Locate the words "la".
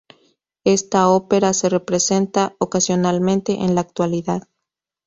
3.75-3.81